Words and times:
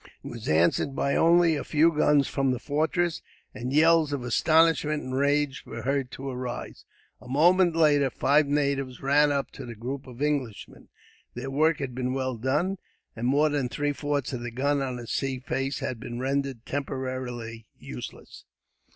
It 0.23 0.27
was 0.29 0.47
answered 0.49 0.95
by 0.95 1.15
only 1.15 1.55
a 1.55 1.63
few 1.63 1.91
guns 1.91 2.27
from 2.27 2.49
the 2.49 2.57
fortress, 2.57 3.21
and 3.53 3.71
yells 3.71 4.11
of 4.11 4.23
astonishment 4.23 5.03
and 5.03 5.13
rage 5.15 5.63
were 5.63 5.83
heard 5.83 6.09
to 6.13 6.27
arise. 6.27 6.85
A 7.21 7.27
moment 7.27 7.75
later, 7.75 8.09
five 8.09 8.47
natives 8.47 9.03
ran 9.03 9.31
up 9.31 9.51
to 9.51 9.63
the 9.63 9.75
group 9.75 10.07
of 10.07 10.19
Englishmen. 10.19 10.89
Their 11.35 11.51
work 11.51 11.77
had 11.77 11.93
been 11.93 12.15
well 12.15 12.35
done, 12.35 12.79
and 13.15 13.27
more 13.27 13.49
than 13.49 13.69
three 13.69 13.93
fourths 13.93 14.33
of 14.33 14.41
the 14.41 14.49
guns 14.49 14.81
on 14.81 14.95
the 14.95 15.05
sea 15.05 15.37
face 15.37 15.81
had 15.81 15.99
been 15.99 16.17
rendered 16.17 16.65
temporarily 16.65 17.67
useless. 17.77 18.45